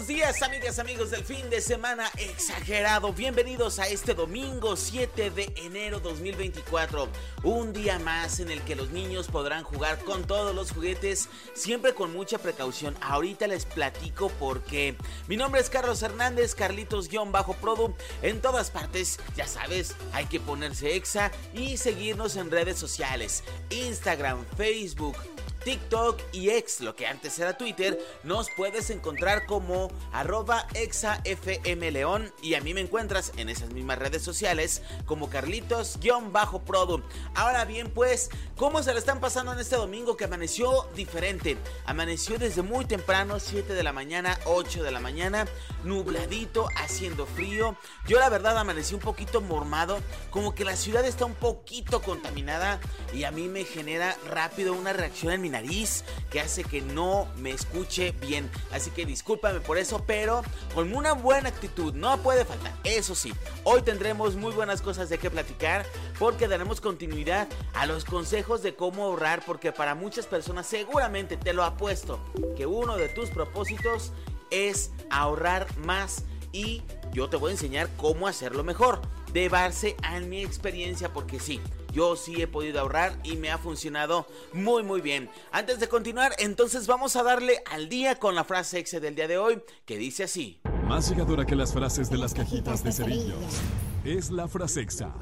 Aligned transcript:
Buenos 0.00 0.16
días, 0.16 0.40
amigas, 0.40 0.78
amigos 0.78 1.10
del 1.10 1.22
fin 1.24 1.50
de 1.50 1.60
semana 1.60 2.10
exagerado. 2.16 3.12
Bienvenidos 3.12 3.78
a 3.78 3.86
este 3.86 4.14
domingo 4.14 4.74
7 4.74 5.30
de 5.30 5.52
enero 5.56 6.00
2024. 6.00 7.06
Un 7.42 7.74
día 7.74 7.98
más 7.98 8.40
en 8.40 8.50
el 8.50 8.62
que 8.62 8.76
los 8.76 8.88
niños 8.92 9.26
podrán 9.28 9.62
jugar 9.62 9.98
con 10.04 10.26
todos 10.26 10.54
los 10.54 10.72
juguetes, 10.72 11.28
siempre 11.52 11.92
con 11.92 12.14
mucha 12.14 12.38
precaución. 12.38 12.96
Ahorita 13.02 13.46
les 13.46 13.66
platico 13.66 14.30
por 14.30 14.62
qué. 14.62 14.96
Mi 15.28 15.36
nombre 15.36 15.60
es 15.60 15.68
Carlos 15.68 16.02
Hernández, 16.02 16.54
Carlitos-Produ. 16.54 17.94
En 18.22 18.40
todas 18.40 18.70
partes, 18.70 19.20
ya 19.36 19.46
sabes, 19.46 19.94
hay 20.14 20.24
que 20.24 20.40
ponerse 20.40 20.96
exa 20.96 21.30
y 21.52 21.76
seguirnos 21.76 22.36
en 22.36 22.50
redes 22.50 22.78
sociales: 22.78 23.44
Instagram, 23.68 24.46
Facebook. 24.56 25.18
TikTok 25.64 26.20
y 26.32 26.50
X, 26.50 26.80
lo 26.80 26.96
que 26.96 27.06
antes 27.06 27.38
era 27.38 27.56
Twitter, 27.56 27.98
nos 28.22 28.48
puedes 28.50 28.90
encontrar 28.90 29.46
como 29.46 29.90
arroba 30.12 30.66
exafmleón 30.74 32.32
y 32.42 32.54
a 32.54 32.60
mí 32.60 32.74
me 32.74 32.80
encuentras 32.80 33.32
en 33.36 33.48
esas 33.48 33.70
mismas 33.70 33.98
redes 33.98 34.22
sociales 34.22 34.82
como 35.04 35.28
Carlitos-Produ. 35.28 37.02
Ahora 37.34 37.64
bien, 37.64 37.90
pues, 37.90 38.30
¿cómo 38.56 38.82
se 38.82 38.92
le 38.92 38.98
están 38.98 39.20
pasando 39.20 39.52
en 39.52 39.58
este 39.58 39.76
domingo 39.76 40.16
que 40.16 40.24
amaneció 40.24 40.88
diferente? 40.96 41.58
Amaneció 41.84 42.38
desde 42.38 42.62
muy 42.62 42.84
temprano, 42.84 43.38
7 43.38 43.74
de 43.74 43.82
la 43.82 43.92
mañana, 43.92 44.38
8 44.46 44.82
de 44.82 44.90
la 44.90 45.00
mañana, 45.00 45.46
nubladito, 45.84 46.68
haciendo 46.76 47.26
frío. 47.26 47.76
Yo 48.06 48.18
la 48.18 48.28
verdad 48.28 48.56
amanecí 48.56 48.94
un 48.94 49.00
poquito 49.00 49.40
mormado, 49.40 49.98
como 50.30 50.54
que 50.54 50.64
la 50.64 50.76
ciudad 50.76 51.04
está 51.04 51.26
un 51.26 51.34
poquito 51.34 52.00
contaminada 52.02 52.80
y 53.12 53.24
a 53.24 53.30
mí 53.30 53.48
me 53.48 53.64
genera 53.64 54.16
rápido 54.28 54.72
una 54.72 54.92
reacción 54.92 55.32
en 55.32 55.42
mi 55.42 55.49
nariz 55.50 56.04
que 56.30 56.40
hace 56.40 56.64
que 56.64 56.80
no 56.80 57.26
me 57.36 57.50
escuche 57.50 58.12
bien. 58.12 58.50
Así 58.70 58.90
que 58.90 59.04
discúlpame 59.04 59.60
por 59.60 59.78
eso, 59.78 60.04
pero 60.06 60.42
con 60.74 60.94
una 60.94 61.12
buena 61.12 61.48
actitud, 61.48 61.94
no 61.94 62.16
puede 62.18 62.44
faltar. 62.44 62.72
Eso 62.84 63.14
sí, 63.14 63.32
hoy 63.64 63.82
tendremos 63.82 64.36
muy 64.36 64.52
buenas 64.52 64.82
cosas 64.82 65.08
de 65.08 65.18
qué 65.18 65.30
platicar 65.30 65.84
porque 66.18 66.48
daremos 66.48 66.80
continuidad 66.80 67.48
a 67.74 67.86
los 67.86 68.04
consejos 68.04 68.62
de 68.62 68.74
cómo 68.74 69.04
ahorrar 69.04 69.42
porque 69.44 69.72
para 69.72 69.94
muchas 69.94 70.26
personas 70.26 70.66
seguramente 70.66 71.36
te 71.36 71.52
lo 71.52 71.64
apuesto 71.64 72.20
que 72.56 72.66
uno 72.66 72.96
de 72.96 73.08
tus 73.08 73.30
propósitos 73.30 74.12
es 74.50 74.90
ahorrar 75.10 75.66
más 75.78 76.24
y 76.52 76.82
yo 77.12 77.28
te 77.28 77.36
voy 77.36 77.50
a 77.50 77.52
enseñar 77.52 77.88
cómo 77.96 78.26
hacerlo 78.26 78.64
mejor. 78.64 79.00
De 79.32 79.48
base 79.48 79.96
a 80.02 80.18
mi 80.20 80.42
experiencia 80.42 81.12
porque 81.12 81.38
sí, 81.38 81.60
yo 81.92 82.16
sí 82.16 82.40
he 82.40 82.46
podido 82.46 82.80
ahorrar 82.80 83.18
y 83.22 83.36
me 83.36 83.50
ha 83.50 83.58
funcionado 83.58 84.26
muy 84.52 84.82
muy 84.82 85.00
bien. 85.00 85.30
Antes 85.52 85.80
de 85.80 85.88
continuar, 85.88 86.32
entonces 86.38 86.86
vamos 86.86 87.16
a 87.16 87.22
darle 87.22 87.62
al 87.70 87.88
día 87.88 88.16
con 88.16 88.34
la 88.34 88.44
frase 88.44 88.78
exe 88.78 89.00
del 89.00 89.14
día 89.14 89.28
de 89.28 89.38
hoy 89.38 89.62
que 89.84 89.96
dice 89.96 90.24
así. 90.24 90.60
Más 90.86 91.08
llegadora 91.08 91.44
que 91.44 91.56
las 91.56 91.72
frases 91.72 92.10
de 92.10 92.18
las 92.18 92.34
cajitas 92.34 92.82
de 92.82 92.92
cerillos 92.92 93.60
es 94.04 94.30
la 94.30 94.48
frase 94.48 94.80
exa 94.80 95.12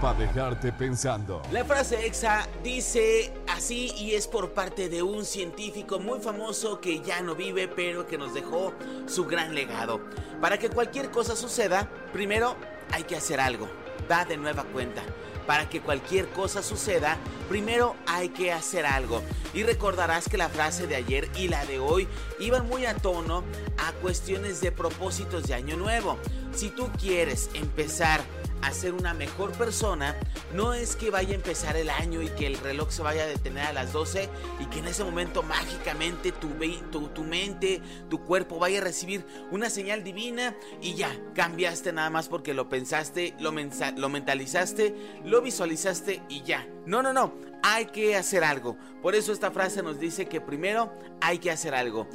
para 0.00 0.18
dejarte 0.18 0.72
pensando. 0.72 1.42
La 1.52 1.64
frase 1.64 2.06
exa 2.06 2.48
dice 2.64 3.32
así 3.48 3.92
y 3.98 4.14
es 4.14 4.26
por 4.26 4.52
parte 4.52 4.88
de 4.88 5.02
un 5.02 5.24
científico 5.24 5.98
muy 5.98 6.20
famoso 6.20 6.80
que 6.80 7.00
ya 7.00 7.20
no 7.20 7.34
vive 7.34 7.68
pero 7.68 8.06
que 8.06 8.16
nos 8.16 8.32
dejó 8.32 8.72
su 9.06 9.26
gran 9.26 9.54
legado. 9.54 10.00
Para 10.40 10.58
que 10.58 10.70
cualquier 10.70 11.10
cosa 11.10 11.36
suceda, 11.36 11.90
primero 12.12 12.56
hay 12.92 13.02
que 13.04 13.16
hacer 13.16 13.40
algo. 13.40 13.68
Da 14.08 14.24
de 14.24 14.38
nueva 14.38 14.64
cuenta. 14.64 15.02
Para 15.50 15.68
que 15.68 15.80
cualquier 15.80 16.28
cosa 16.28 16.62
suceda, 16.62 17.18
primero 17.48 17.96
hay 18.06 18.28
que 18.28 18.52
hacer 18.52 18.86
algo. 18.86 19.20
Y 19.52 19.64
recordarás 19.64 20.28
que 20.28 20.36
la 20.36 20.48
frase 20.48 20.86
de 20.86 20.94
ayer 20.94 21.28
y 21.36 21.48
la 21.48 21.66
de 21.66 21.80
hoy 21.80 22.06
iban 22.38 22.68
muy 22.68 22.86
a 22.86 22.94
tono 22.94 23.42
a 23.76 23.90
cuestiones 23.94 24.60
de 24.60 24.70
propósitos 24.70 25.48
de 25.48 25.54
año 25.54 25.76
nuevo. 25.76 26.18
Si 26.54 26.68
tú 26.68 26.88
quieres 27.00 27.50
empezar 27.54 28.20
a 28.62 28.72
ser 28.72 28.94
una 28.94 29.14
mejor 29.14 29.52
persona, 29.52 30.16
no 30.54 30.74
es 30.74 30.96
que 30.96 31.10
vaya 31.10 31.32
a 31.32 31.34
empezar 31.34 31.76
el 31.76 31.90
año 31.90 32.22
y 32.22 32.28
que 32.28 32.46
el 32.46 32.58
reloj 32.58 32.90
se 32.90 33.02
vaya 33.02 33.24
a 33.24 33.26
detener 33.26 33.66
a 33.66 33.72
las 33.72 33.92
12 33.92 34.28
y 34.60 34.66
que 34.66 34.80
en 34.80 34.86
ese 34.86 35.04
momento 35.04 35.42
mágicamente 35.42 36.32
tu, 36.32 36.48
tu, 36.90 37.08
tu 37.08 37.24
mente, 37.24 37.80
tu 38.08 38.22
cuerpo 38.24 38.58
vaya 38.58 38.80
a 38.80 38.84
recibir 38.84 39.24
una 39.50 39.70
señal 39.70 40.04
divina 40.04 40.56
y 40.80 40.94
ya, 40.94 41.14
cambiaste 41.34 41.92
nada 41.92 42.10
más 42.10 42.28
porque 42.28 42.54
lo 42.54 42.68
pensaste, 42.68 43.34
lo, 43.40 43.52
lo 43.96 44.08
mentalizaste, 44.08 44.94
lo 45.24 45.40
visualizaste 45.42 46.22
y 46.28 46.42
ya. 46.42 46.66
No, 46.86 47.02
no, 47.02 47.12
no, 47.12 47.34
hay 47.62 47.86
que 47.86 48.16
hacer 48.16 48.44
algo. 48.44 48.76
Por 49.02 49.14
eso 49.14 49.32
esta 49.32 49.50
frase 49.50 49.82
nos 49.82 49.98
dice 49.98 50.26
que 50.26 50.40
primero 50.40 50.92
hay 51.20 51.38
que 51.38 51.50
hacer 51.50 51.74
algo. 51.74 52.08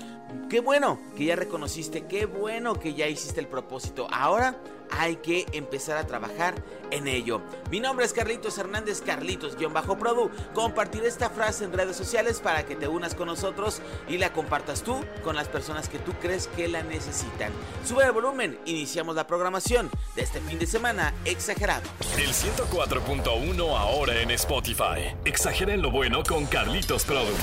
Qué 0.49 0.59
bueno 0.59 0.99
que 1.15 1.25
ya 1.25 1.35
reconociste, 1.35 2.05
qué 2.07 2.25
bueno 2.25 2.79
que 2.79 2.93
ya 2.93 3.07
hiciste 3.07 3.39
el 3.39 3.47
propósito. 3.47 4.07
Ahora 4.11 4.57
hay 4.91 5.17
que 5.17 5.45
empezar 5.53 5.97
a 5.97 6.07
trabajar 6.07 6.55
en 6.91 7.07
ello. 7.07 7.41
Mi 7.69 7.79
nombre 7.79 8.05
es 8.05 8.13
Carlitos 8.13 8.57
Hernández, 8.57 9.01
Carlitos-Produ. 9.03 10.29
Compartir 10.53 11.03
esta 11.03 11.29
frase 11.29 11.65
en 11.65 11.73
redes 11.73 11.97
sociales 11.97 12.39
para 12.39 12.65
que 12.65 12.75
te 12.75 12.87
unas 12.87 13.15
con 13.15 13.27
nosotros 13.27 13.81
y 14.07 14.17
la 14.17 14.31
compartas 14.31 14.83
tú 14.83 15.03
con 15.23 15.35
las 15.35 15.47
personas 15.47 15.89
que 15.89 15.99
tú 15.99 16.13
crees 16.21 16.47
que 16.47 16.67
la 16.67 16.83
necesitan. 16.83 17.51
Sube 17.85 18.05
el 18.05 18.11
volumen, 18.11 18.59
iniciamos 18.65 19.15
la 19.15 19.27
programación 19.27 19.89
de 20.15 20.21
este 20.21 20.39
fin 20.41 20.59
de 20.59 20.67
semana 20.67 21.13
exagerado. 21.25 21.83
El 22.17 22.29
104.1 22.29 23.77
ahora 23.77 24.21
en 24.21 24.31
Spotify. 24.31 25.15
Exagera 25.25 25.73
en 25.73 25.81
lo 25.81 25.91
bueno 25.91 26.23
con 26.23 26.45
Carlitos 26.45 27.03
Produ. 27.05 27.33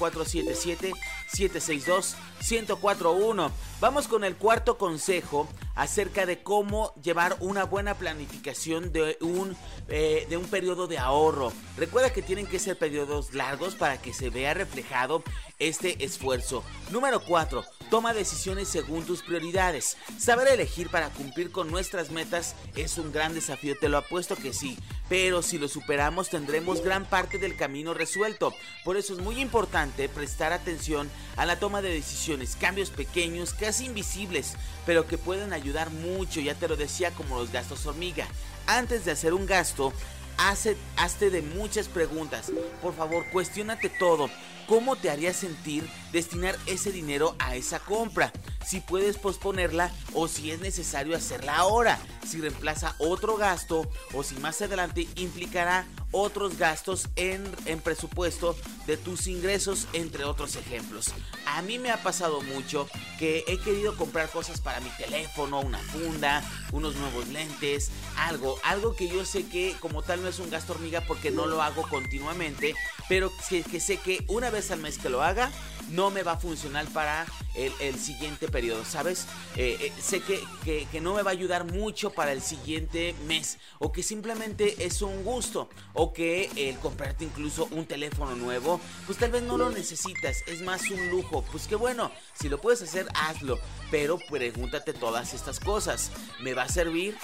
477-762-1041. 1.31 3.51
Vamos 3.79 4.07
con 4.07 4.23
el 4.23 4.35
cuarto 4.35 4.77
consejo 4.77 5.47
acerca 5.75 6.25
de 6.25 6.43
cómo 6.43 6.93
llevar 7.01 7.37
una 7.39 7.63
buena 7.63 7.95
planificación 7.95 8.91
de 8.91 9.17
un, 9.21 9.55
eh, 9.87 10.27
de 10.29 10.37
un 10.37 10.45
periodo 10.45 10.87
de 10.87 10.97
ahorro. 10.97 11.53
Recuerda 11.77 12.11
que 12.11 12.21
tienen 12.21 12.47
que 12.47 12.59
ser 12.59 12.77
periodos 12.77 13.33
largos 13.33 13.75
para 13.75 14.01
que 14.01 14.13
se 14.13 14.29
vea 14.29 14.53
reflejado 14.53 15.23
este 15.57 16.03
esfuerzo. 16.03 16.63
Número 16.91 17.21
4. 17.21 17.63
Toma 17.89 18.13
decisiones 18.13 18.67
según 18.67 19.03
tus 19.03 19.23
prioridades. 19.23 19.97
Saber 20.19 20.47
elegir 20.47 20.89
para 20.89 21.09
cumplir 21.09 21.51
con 21.51 21.71
nuestras 21.71 22.11
metas 22.11 22.55
es 22.75 22.99
un 22.99 23.11
gran 23.11 23.33
desafío, 23.33 23.75
te 23.79 23.89
lo 23.89 23.97
apuesto 23.97 24.35
que 24.35 24.53
sí. 24.53 24.77
Pero 25.09 25.41
si 25.41 25.57
lo 25.57 25.67
superamos 25.67 26.29
tendremos 26.29 26.83
gran 26.83 27.05
parte 27.05 27.39
del 27.39 27.55
camino 27.55 27.95
resuelto. 27.95 28.53
Por 28.85 28.95
eso 28.95 29.13
es 29.13 29.19
muy 29.19 29.41
importante 29.41 30.07
prestar 30.07 30.53
atención 30.53 31.09
a 31.35 31.47
la 31.47 31.57
toma 31.57 31.81
de 31.81 31.91
decisiones, 31.91 32.55
cambios 32.55 32.91
pequeños, 32.91 33.55
casi 33.55 33.85
invisibles, 33.85 34.53
pero 34.85 35.07
que 35.07 35.17
pueden 35.17 35.51
ayudar 35.51 35.89
mucho, 35.89 36.41
ya 36.41 36.53
te 36.53 36.67
lo 36.67 36.75
decía, 36.75 37.09
como 37.11 37.39
los 37.39 37.51
gastos 37.51 37.87
hormiga. 37.87 38.27
Antes 38.67 39.03
de 39.03 39.11
hacer 39.11 39.33
un 39.33 39.47
gasto, 39.47 39.93
hazte 40.37 41.29
de 41.31 41.41
muchas 41.41 41.87
preguntas. 41.87 42.51
Por 42.83 42.95
favor, 42.95 43.25
cuestionate 43.31 43.89
todo. 43.89 44.29
Cómo 44.69 44.95
te 44.95 45.09
haría 45.09 45.33
sentir 45.33 45.89
destinar 46.13 46.55
ese 46.67 46.91
dinero 46.91 47.35
a 47.39 47.55
esa 47.55 47.79
compra, 47.79 48.31
si 48.63 48.81
puedes 48.81 49.17
posponerla 49.17 49.91
o 50.13 50.27
si 50.27 50.51
es 50.51 50.59
necesario 50.59 51.17
hacerla 51.17 51.57
ahora, 51.57 51.99
si 52.25 52.39
reemplaza 52.39 52.95
otro 52.99 53.35
gasto 53.35 53.89
o 54.13 54.21
si 54.21 54.35
más 54.35 54.61
adelante 54.61 55.07
implicará 55.15 55.87
otros 56.11 56.57
gastos 56.57 57.07
en, 57.15 57.43
en, 57.65 57.79
presupuesto 57.79 58.55
de 58.85 58.97
tus 58.97 59.27
ingresos, 59.27 59.87
entre 59.93 60.23
otros 60.23 60.55
ejemplos. 60.55 61.13
A 61.45 61.61
mí 61.61 61.79
me 61.79 61.91
ha 61.91 62.01
pasado 62.01 62.41
mucho 62.41 62.87
que 63.17 63.43
he 63.47 63.57
querido 63.59 63.95
comprar 63.95 64.29
cosas 64.29 64.61
para 64.61 64.79
mi 64.79 64.89
teléfono, 64.97 65.59
una 65.59 65.79
funda, 65.79 66.43
unos 66.71 66.95
nuevos 66.95 67.27
lentes, 67.27 67.91
algo, 68.17 68.59
algo 68.63 68.95
que 68.95 69.07
yo 69.07 69.25
sé 69.25 69.47
que 69.47 69.75
como 69.79 70.01
tal 70.01 70.21
no 70.21 70.27
es 70.27 70.39
un 70.39 70.49
gasto 70.49 70.73
hormiga 70.73 71.01
porque 71.01 71.31
no 71.31 71.45
lo 71.45 71.61
hago 71.61 71.87
continuamente, 71.89 72.75
pero 73.09 73.33
que, 73.49 73.79
sé 73.81 73.97
que 73.97 74.23
una 74.27 74.51
vez 74.51 74.71
al 74.71 74.79
mes 74.79 74.97
que 74.99 75.09
lo 75.09 75.21
haga, 75.21 75.51
no 75.89 76.11
me 76.11 76.23
va 76.23 76.33
a 76.33 76.37
funcionar 76.37 76.85
para 76.93 77.25
el, 77.65 77.99
siguiente 77.99 78.47
periodo, 78.47 78.85
¿sabes? 78.85 79.25
Eh, 79.55 79.77
eh, 79.81 79.93
sé 80.01 80.21
que, 80.21 80.41
que, 80.63 81.01
no 81.01 81.13
me 81.13 81.23
va 81.23 81.31
a 81.31 81.33
ayudar 81.33 81.65
mucho 81.65 82.11
para 82.11 82.31
el 82.31 82.41
siguiente 82.41 83.15
mes 83.27 83.57
o 83.79 83.91
que 83.91 84.03
simplemente 84.03 84.85
es 84.85 85.01
un 85.01 85.23
gusto 85.23 85.69
o 85.93 86.13
que 86.13 86.49
el 86.55 86.77
comprarte 86.79 87.25
incluso 87.25 87.67
un 87.71 87.85
teléfono 87.85 88.35
nuevo, 88.35 88.79
pues 89.05 89.17
tal 89.17 89.31
vez 89.31 89.43
no 89.43 89.57
lo 89.57 89.69
necesitas, 89.69 90.43
es 90.47 90.61
más 90.61 90.89
un 90.89 91.09
lujo, 91.09 91.43
pues 91.51 91.67
qué 91.67 91.75
bueno, 91.75 92.11
si 92.39 92.49
lo 92.49 92.61
puedes 92.61 92.81
hacer, 92.81 93.07
hazlo, 93.15 93.59
pero 93.91 94.17
pregúntate 94.29 94.93
todas 94.93 95.33
estas 95.33 95.59
cosas, 95.59 96.11
¿me 96.41 96.53
va 96.53 96.63
a 96.63 96.69
servir? 96.69 97.17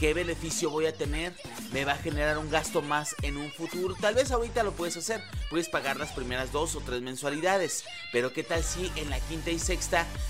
¿Qué 0.00 0.14
beneficio 0.14 0.70
voy 0.70 0.86
a 0.86 0.94
tener? 0.94 1.34
¿Me 1.74 1.84
va 1.84 1.92
a 1.92 1.96
generar 1.96 2.38
un 2.38 2.50
gasto 2.50 2.80
más 2.80 3.14
en 3.20 3.36
un 3.36 3.52
futuro? 3.52 3.94
Tal 4.00 4.14
vez 4.14 4.30
ahorita 4.30 4.62
lo 4.62 4.72
puedes 4.72 4.96
hacer. 4.96 5.22
Puedes 5.50 5.68
pagar 5.68 5.98
las 5.98 6.12
primeras 6.12 6.52
dos 6.52 6.74
o 6.74 6.80
tres 6.80 7.02
mensualidades. 7.02 7.84
Pero 8.10 8.32
¿qué 8.32 8.42
tal 8.42 8.64
si 8.64 8.90
en 8.96 9.10
la 9.10 9.20
quinta 9.20 9.50
y 9.50 9.58
sexta 9.58 9.69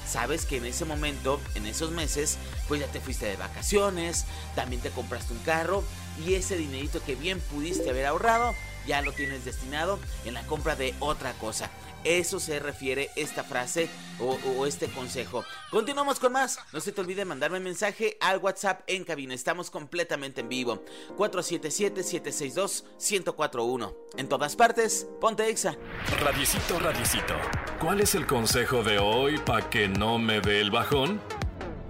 sabes 0.06 0.44
que 0.44 0.58
en 0.58 0.66
ese 0.66 0.84
momento, 0.84 1.40
en 1.54 1.66
esos 1.66 1.90
meses, 1.90 2.38
pues 2.68 2.80
ya 2.80 2.86
te 2.88 3.00
fuiste 3.00 3.26
de 3.26 3.36
vacaciones, 3.36 4.26
también 4.54 4.82
te 4.82 4.90
compraste 4.90 5.32
un 5.32 5.38
carro 5.40 5.82
y 6.24 6.34
ese 6.34 6.56
dinerito 6.56 7.02
que 7.02 7.14
bien 7.14 7.40
pudiste 7.40 7.88
haber 7.88 8.06
ahorrado, 8.06 8.54
ya 8.86 9.02
lo 9.02 9.12
tienes 9.12 9.44
destinado 9.44 9.98
en 10.24 10.34
la 10.34 10.46
compra 10.46 10.76
de 10.76 10.94
otra 11.00 11.32
cosa. 11.34 11.70
Eso 12.04 12.38
se 12.40 12.58
refiere 12.58 13.10
esta 13.16 13.44
frase 13.44 13.88
o, 14.18 14.66
este 14.66 14.88
consejo. 14.88 15.44
Continuamos 15.70 16.18
con 16.18 16.32
más. 16.32 16.58
No 16.72 16.80
se 16.80 16.90
te 16.92 17.00
olvide 17.00 17.24
mandarme 17.24 17.60
mensaje 17.60 18.16
al 18.20 18.38
WhatsApp 18.38 18.80
en 18.86 19.04
cabina. 19.04 19.34
Estamos 19.34 19.70
completamente 19.70 20.40
en 20.40 20.48
vivo. 20.48 20.82
477-762-1041. 21.16 23.94
En 24.16 24.28
todas 24.28 24.56
partes, 24.56 25.06
ponte 25.20 25.48
exa. 25.48 25.76
Radicito, 26.20 26.78
radicito. 26.78 27.34
¿Cuál 27.80 28.00
es 28.00 28.14
el 28.14 28.26
consejo 28.26 28.82
de 28.82 28.98
hoy 28.98 29.38
para 29.38 29.68
que 29.68 29.88
no 29.88 30.18
me 30.18 30.40
dé 30.40 30.60
el 30.60 30.70
bajón? 30.70 31.20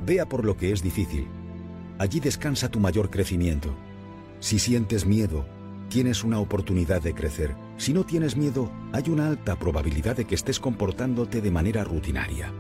Vea 0.02 0.26
por 0.26 0.44
lo 0.44 0.56
que 0.56 0.72
es 0.72 0.82
difícil. 0.82 1.28
Allí 1.98 2.18
descansa 2.20 2.70
tu 2.70 2.80
mayor 2.80 3.10
crecimiento. 3.10 3.74
Si 4.40 4.58
sientes 4.58 5.04
miedo, 5.04 5.46
tienes 5.88 6.24
una 6.24 6.40
oportunidad 6.40 7.02
de 7.02 7.14
crecer. 7.14 7.54
Si 7.80 7.94
no 7.94 8.04
tienes 8.04 8.36
miedo, 8.36 8.70
hay 8.92 9.04
una 9.08 9.26
alta 9.26 9.58
probabilidad 9.58 10.14
de 10.14 10.26
que 10.26 10.34
estés 10.34 10.60
comportándote 10.60 11.40
de 11.40 11.50
manera 11.50 11.82
rutinaria. 11.82 12.52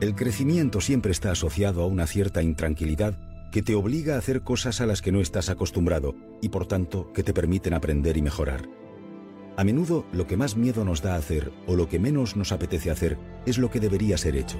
El 0.00 0.14
crecimiento 0.14 0.80
siempre 0.80 1.12
está 1.12 1.30
asociado 1.30 1.82
a 1.82 1.86
una 1.86 2.06
cierta 2.06 2.42
intranquilidad 2.42 3.18
que 3.52 3.60
te 3.60 3.74
obliga 3.74 4.14
a 4.14 4.18
hacer 4.18 4.40
cosas 4.40 4.80
a 4.80 4.86
las 4.86 5.02
que 5.02 5.12
no 5.12 5.20
estás 5.20 5.50
acostumbrado 5.50 6.14
y 6.40 6.48
por 6.48 6.64
tanto 6.64 7.12
que 7.12 7.22
te 7.22 7.34
permiten 7.34 7.74
aprender 7.74 8.16
y 8.16 8.22
mejorar. 8.22 8.66
A 9.58 9.62
menudo 9.62 10.06
lo 10.10 10.26
que 10.26 10.38
más 10.38 10.56
miedo 10.56 10.86
nos 10.86 11.02
da 11.02 11.16
a 11.16 11.18
hacer 11.18 11.52
o 11.66 11.76
lo 11.76 11.90
que 11.90 11.98
menos 11.98 12.34
nos 12.34 12.50
apetece 12.50 12.90
hacer 12.90 13.18
es 13.44 13.58
lo 13.58 13.70
que 13.70 13.78
debería 13.78 14.16
ser 14.16 14.36
hecho. 14.36 14.56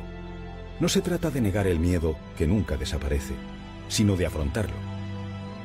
No 0.79 0.91
se 0.91 1.01
trata 1.01 1.31
de 1.31 1.41
negar 1.41 1.67
el 1.67 1.81
miedo, 1.81 2.17
que 2.37 2.47
nunca 2.47 2.77
desaparece, 2.77 3.33
sino 3.89 4.15
de 4.15 4.27
afrontarlo. 4.27 4.77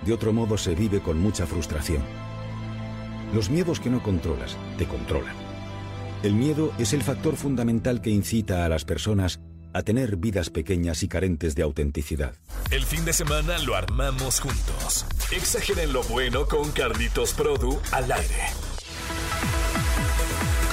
De 0.05 0.13
otro 0.13 0.31
modo 0.31 0.57
se 0.57 0.73
vive 0.73 1.01
con 1.01 1.19
mucha 1.19 1.45
frustración. 1.45 2.20
Los 3.33 3.49
miedos 3.49 3.79
que 3.79 3.89
no 3.89 4.03
controlas 4.03 4.57
te 4.77 4.85
controlan. 4.85 5.35
El 6.21 6.33
miedo 6.33 6.73
es 6.77 6.93
el 6.93 7.01
factor 7.01 7.35
fundamental 7.35 8.01
que 8.01 8.09
incita 8.09 8.65
a 8.65 8.69
las 8.69 8.85
personas 8.85 9.39
a 9.73 9.83
tener 9.83 10.17
vidas 10.17 10.49
pequeñas 10.49 11.01
y 11.01 11.07
carentes 11.07 11.55
de 11.55 11.63
autenticidad. 11.63 12.35
El 12.71 12.83
fin 12.83 13.05
de 13.05 13.13
semana 13.13 13.57
lo 13.59 13.75
armamos 13.75 14.41
juntos. 14.41 15.05
Exageren 15.31 15.93
lo 15.93 16.03
bueno 16.03 16.45
con 16.45 16.71
Carlitos 16.71 17.33
Produ 17.33 17.79
al 17.91 18.11
aire. 18.11 18.60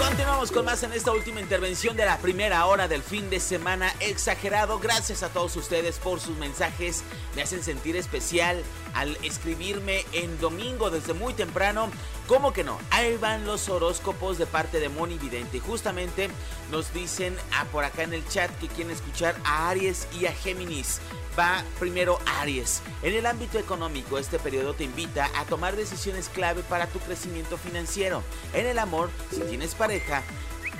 Continuamos 0.08 0.52
con 0.52 0.64
más 0.64 0.82
en 0.84 0.94
esta 0.94 1.12
última 1.12 1.38
intervención 1.38 1.94
de 1.94 2.06
la 2.06 2.16
primera 2.16 2.64
hora 2.64 2.88
del 2.88 3.02
fin 3.02 3.28
de 3.28 3.40
semana 3.40 3.92
exagerado. 4.00 4.78
Gracias 4.78 5.22
a 5.22 5.28
todos 5.28 5.54
ustedes 5.56 5.98
por 5.98 6.18
sus 6.18 6.34
mensajes. 6.38 7.02
Me 7.36 7.42
hacen 7.42 7.62
sentir 7.62 7.94
especial 7.94 8.62
al 8.94 9.18
escribirme 9.22 10.06
en 10.12 10.40
domingo 10.40 10.88
desde 10.88 11.12
muy 11.12 11.34
temprano. 11.34 11.90
¿Cómo 12.26 12.54
que 12.54 12.64
no? 12.64 12.78
Ahí 12.90 13.18
van 13.18 13.44
los 13.44 13.68
horóscopos 13.68 14.38
de 14.38 14.46
parte 14.46 14.80
de 14.80 14.88
Moni 14.88 15.18
Vidente. 15.18 15.58
Y 15.58 15.60
justamente 15.60 16.30
nos 16.70 16.94
dicen 16.94 17.36
a 17.54 17.66
por 17.66 17.84
acá 17.84 18.02
en 18.04 18.14
el 18.14 18.26
chat 18.28 18.50
que 18.60 18.68
quieren 18.68 18.94
escuchar 18.94 19.36
a 19.44 19.68
Aries 19.68 20.08
y 20.18 20.24
a 20.24 20.32
Géminis 20.32 21.02
va 21.38 21.62
primero 21.78 22.18
Aries. 22.40 22.82
En 23.02 23.14
el 23.14 23.26
ámbito 23.26 23.58
económico, 23.58 24.18
este 24.18 24.38
periodo 24.38 24.74
te 24.74 24.84
invita 24.84 25.30
a 25.36 25.44
tomar 25.44 25.76
decisiones 25.76 26.28
clave 26.28 26.62
para 26.62 26.86
tu 26.86 26.98
crecimiento 26.98 27.56
financiero. 27.56 28.22
En 28.52 28.66
el 28.66 28.78
amor, 28.78 29.10
si 29.30 29.40
tienes 29.42 29.74
pareja, 29.74 30.22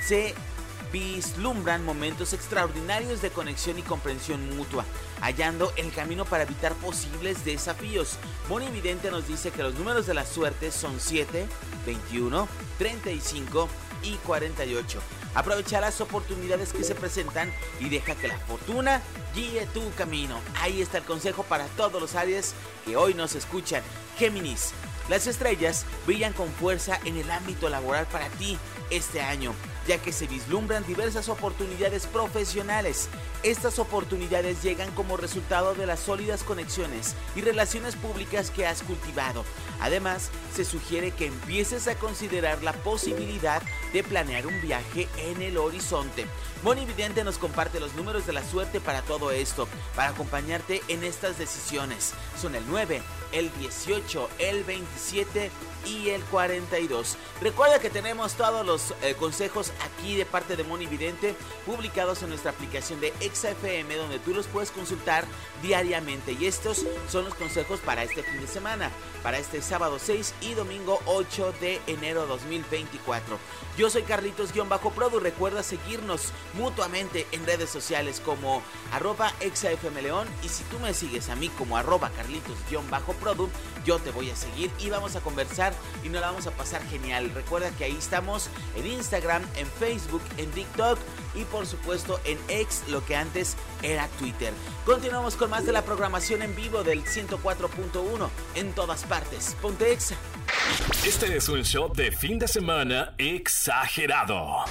se 0.05 0.35
vislumbran 0.93 1.85
momentos 1.85 2.33
extraordinarios 2.33 3.21
de 3.21 3.31
conexión 3.31 3.79
y 3.79 3.83
comprensión 3.83 4.57
mutua, 4.57 4.85
hallando 5.21 5.73
el 5.77 5.93
camino 5.93 6.25
para 6.25 6.45
evitar 6.45 6.73
posibles 6.75 7.45
desafíos. 7.45 8.17
Moni 8.49 8.67
Evidente 8.67 9.11
nos 9.11 9.29
dice 9.29 9.51
que 9.51 9.63
los 9.63 9.75
números 9.75 10.07
de 10.07 10.15
la 10.15 10.25
suerte 10.25 10.73
son 10.73 10.99
7, 10.99 11.47
21, 11.87 12.49
35 12.79 13.69
y 14.03 14.17
48. 14.17 15.01
Aprovecha 15.35 15.81
las 15.81 16.01
oportunidades 16.01 16.73
que 16.73 16.85
se 16.85 16.95
presentan 16.95 17.53
y 17.81 17.89
deja 17.89 18.15
que 18.15 18.29
la 18.29 18.39
fortuna 18.39 19.03
guíe 19.35 19.67
tu 19.67 19.91
camino. 19.95 20.41
Ahí 20.61 20.81
está 20.81 20.99
el 20.99 21.05
consejo 21.05 21.43
para 21.43 21.67
todos 21.69 22.01
los 22.01 22.15
Aries 22.15 22.55
que 22.85 22.97
hoy 22.97 23.15
nos 23.15 23.35
escuchan. 23.35 23.83
Géminis, 24.19 24.73
las 25.09 25.27
estrellas 25.27 25.85
brillan 26.07 26.33
con 26.33 26.49
fuerza 26.53 26.99
en 27.05 27.17
el 27.17 27.31
ámbito 27.31 27.69
laboral 27.69 28.07
para 28.07 28.29
ti 28.31 28.59
este 28.91 29.21
año 29.21 29.55
ya 29.89 29.99
que 29.99 30.13
se 30.13 30.27
vislumbran 30.27 30.87
diversas 30.87 31.31
oportunidades 31.31 32.07
profesionales. 32.07 33.09
Estas 33.43 33.79
oportunidades 33.79 34.63
llegan 34.63 34.91
como 34.91 35.17
resultado 35.17 35.75
de 35.75 35.87
las 35.87 36.01
sólidas 36.01 36.45
conexiones 36.45 37.15
y 37.35 37.41
relaciones 37.41 37.97
públicas 37.97 38.51
que 38.51 38.67
has 38.67 38.83
cultivado. 38.83 39.45
Además, 39.81 40.29
se 40.55 40.67
sugiere 40.67 41.13
que 41.13 41.27
empieces 41.27 41.89
a 41.89 41.95
considerar 41.95 42.63
la 42.63 42.75
posibilidad 42.75 43.63
de 43.95 44.05
planear 44.05 44.47
un 44.47 44.61
viaje 44.61 45.09
en 45.17 45.41
el 45.41 45.57
horizonte. 45.57 46.27
Moni 46.63 46.85
Vidente 46.85 47.25
nos 47.25 47.39
comparte 47.39 47.81
los 47.81 47.95
números 47.95 48.27
de 48.27 48.33
la 48.35 48.45
suerte 48.45 48.81
para 48.81 49.01
todo 49.03 49.31
esto, 49.31 49.69
para 49.95 50.11
acompañarte 50.11 50.83
en 50.89 51.03
estas 51.03 51.39
decisiones. 51.39 52.13
Son 52.39 52.55
el 52.55 52.65
9, 52.69 53.01
el 53.33 53.51
18, 53.59 54.29
el 54.39 54.65
27 54.65 55.51
y 55.87 56.11
el 56.11 56.23
42. 56.25 57.17
Recuerda 57.41 57.79
que 57.79 57.91
tenemos 57.91 58.35
todos 58.35 58.67
los 58.67 58.95
eh, 59.03 59.15
consejos 59.15 59.73
aquí 59.85 60.17
de 60.17 60.27
parte 60.27 60.57
de 60.57 60.65
Moni 60.65 60.87
Vidente 60.87 61.35
publicados 61.67 62.23
en 62.23 62.31
nuestra 62.31 62.51
aplicación 62.51 63.01
de 63.01 63.13
XFM 63.21 63.95
donde 63.97 64.19
tú 64.19 64.35
los 64.35 64.47
puedes 64.47 64.71
consultar 64.71 65.25
diariamente 65.63 66.33
y 66.33 66.47
estos 66.47 66.85
son 67.11 67.25
los 67.25 67.35
consejos 67.35 67.81
para 67.81 68.03
este 68.03 68.23
fin 68.23 68.41
de 68.41 68.47
semana, 68.47 68.91
para 69.23 69.39
este 69.39 69.63
sábado 69.63 69.99
6 69.99 70.35
y 70.41 70.55
domingo 70.55 71.01
8 71.07 71.55
de 71.61 71.81
enero 71.87 72.27
2024. 72.27 73.39
Yo 73.77 73.91
soy 73.91 74.03
Carlitos-Produ, 74.03 75.21
recuerda 75.21 75.63
seguirnos 75.63 76.33
mutuamente 76.55 77.27
en 77.33 77.47
redes 77.47 77.71
sociales 77.71 78.21
como 78.25 78.63
arroba 78.93 79.33
exafmleón 79.41 80.29
y 80.43 80.49
si 80.49 80.65
tú 80.65 80.79
me 80.81 80.95
sigues 80.95 81.29
a 81.29 81.37
mí 81.37 81.49
como 81.51 81.77
arroba 81.77 82.11
Carlitos-Produ, 82.17 83.49
yo 83.85 83.99
te 83.99 84.11
voy 84.11 84.31
a 84.31 84.37
seguir 84.37 84.71
y 84.79 84.91
vamos 84.91 85.17
a 85.17 85.21
conversar 85.21 85.73
y 86.03 86.09
nos 86.09 86.21
la 86.21 86.29
vamos 86.29 86.47
a 86.47 86.51
pasar 86.51 86.83
genial. 86.89 87.31
Recuerda 87.35 87.71
que 87.71 87.85
ahí 87.85 87.97
estamos 87.97 88.49
en 88.77 88.87
Instagram, 88.87 89.43
Facebook, 89.69 90.23
en 90.37 90.51
TikTok 90.51 90.99
y 91.35 91.45
por 91.45 91.67
supuesto 91.67 92.21
en 92.25 92.39
X, 92.49 92.85
lo 92.89 93.05
que 93.05 93.17
antes 93.17 93.57
era 93.83 94.09
Twitter. 94.19 94.53
Continuamos 94.85 95.37
con 95.37 95.51
más 95.51 95.67
de 95.67 95.73
la 95.73 95.83
programación 95.83 96.43
en 96.43 96.55
vivo 96.57 96.83
del 96.83 97.05
104.1 97.05 98.29
en 98.55 98.73
todas 98.73 99.05
partes. 99.05 99.57
Ponte 99.61 99.93
Exa. 99.93 100.17
Este 101.07 101.37
es 101.37 101.49
un 101.49 101.65
show 101.65 101.93
de 101.95 102.11
fin 102.13 102.39
de 102.39 102.49
semana 102.49 103.15
exagerado. 103.19 104.65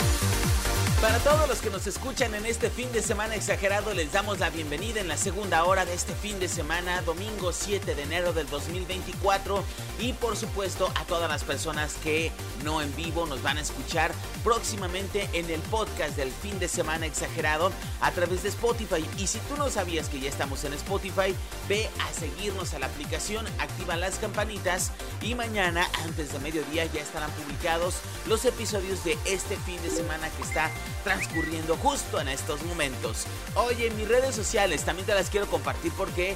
Para 1.02 1.20
todos 1.20 1.48
los 1.48 1.60
que 1.60 1.70
nos 1.70 1.86
escuchan 1.86 2.34
en 2.34 2.48
este 2.48 2.72
fin 2.72 2.92
de 2.92 3.04
semana 3.04 3.36
exagerado, 3.36 3.94
les 3.94 4.12
damos 4.12 4.40
la 4.40 4.50
bienvenida 4.50 5.00
en 5.00 5.08
la 5.08 5.16
segunda 5.16 5.64
hora 5.64 5.86
de 5.86 5.94
este 5.94 6.16
fin 6.16 6.40
de 6.40 6.48
semana, 6.48 7.04
domingo 7.04 7.54
7 7.54 7.94
de 7.94 8.02
enero 8.02 8.34
del 8.34 8.50
2024. 8.50 9.64
Y 10.00 10.14
por 10.14 10.36
supuesto 10.36 10.92
a 10.96 11.04
todas 11.06 11.30
las 11.30 11.44
personas 11.44 11.94
que 12.04 12.32
no 12.64 12.82
en 12.82 12.96
vivo 12.96 13.28
nos 13.28 13.44
van 13.44 13.60
a 13.60 13.62
escuchar 13.62 14.12
próximamente 14.44 15.30
en 15.34 15.48
el 15.52 15.62
podcast 15.62 16.18
del 16.18 16.32
fin 16.32 16.58
de 16.58 16.68
semana 16.68 17.06
exagerado 17.06 17.72
a 18.02 18.10
través 18.10 18.42
de 18.42 18.50
Spotify. 18.50 19.06
Y 19.20 19.28
si 19.28 19.38
tú 19.40 19.56
no 19.56 19.70
sabías 19.70 20.10
que 20.10 20.20
ya 20.20 20.30
estamos 20.30 20.64
en 20.64 20.74
Spotify, 20.74 21.36
ve 21.70 21.92
a 22.00 22.12
seguirnos 22.20 22.74
a 22.74 22.80
la 22.80 22.88
aplicación, 22.88 23.46
activa 23.60 23.98
las 23.98 24.18
campanitas 24.18 24.92
y 25.22 25.36
mañana 25.36 25.88
antes 26.04 26.34
de 26.34 26.40
mediodía 26.40 26.86
ya 26.86 27.02
estarán 27.02 27.30
publicados 27.32 27.98
los 28.26 28.46
episodios 28.46 29.04
de 29.04 29.16
este 29.26 29.58
fin 29.58 29.82
de 29.84 29.92
semana 29.92 30.28
que 30.32 30.42
está 30.42 30.72
transcurriendo 31.08 31.78
justo 31.78 32.20
en 32.20 32.28
estos 32.28 32.62
momentos. 32.64 33.28
Oye, 33.56 33.90
mis 33.92 34.10
redes 34.10 34.36
sociales 34.36 34.84
también 34.84 35.06
te 35.06 35.16
las 35.16 35.30
quiero 35.30 35.48
compartir 35.48 35.94
porque 35.98 36.36